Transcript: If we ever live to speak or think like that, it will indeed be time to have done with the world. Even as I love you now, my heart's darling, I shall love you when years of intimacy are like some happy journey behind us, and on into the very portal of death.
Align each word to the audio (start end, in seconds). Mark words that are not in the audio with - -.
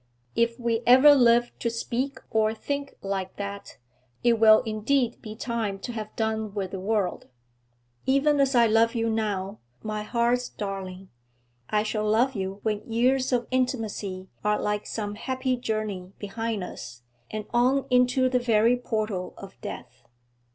If 0.35 0.59
we 0.59 0.81
ever 0.87 1.13
live 1.13 1.51
to 1.59 1.69
speak 1.69 2.17
or 2.31 2.55
think 2.55 2.95
like 3.03 3.35
that, 3.35 3.77
it 4.23 4.39
will 4.39 4.63
indeed 4.63 5.21
be 5.21 5.35
time 5.35 5.77
to 5.77 5.91
have 5.91 6.15
done 6.15 6.55
with 6.55 6.71
the 6.71 6.79
world. 6.79 7.27
Even 8.07 8.39
as 8.39 8.55
I 8.55 8.65
love 8.65 8.95
you 8.95 9.11
now, 9.11 9.59
my 9.83 10.01
heart's 10.01 10.49
darling, 10.49 11.09
I 11.69 11.83
shall 11.83 12.09
love 12.09 12.33
you 12.33 12.61
when 12.63 12.91
years 12.91 13.31
of 13.31 13.45
intimacy 13.51 14.27
are 14.43 14.59
like 14.59 14.87
some 14.87 15.13
happy 15.13 15.55
journey 15.55 16.13
behind 16.17 16.63
us, 16.63 17.03
and 17.29 17.45
on 17.53 17.85
into 17.91 18.27
the 18.27 18.39
very 18.39 18.77
portal 18.77 19.35
of 19.37 19.53
death. 19.61 20.07